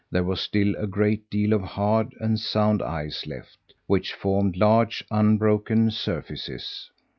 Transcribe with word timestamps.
There 0.09 0.23
was 0.23 0.41
still 0.41 0.73
a 0.79 0.87
great 0.87 1.29
deal 1.29 1.53
of 1.53 1.61
hard 1.61 2.15
and 2.19 2.39
sound 2.39 2.81
ice 2.81 3.27
left, 3.27 3.59
which 3.85 4.13
formed 4.15 4.57
large, 4.57 5.03
unbroken 5.11 5.91
surfaces. 5.91 6.89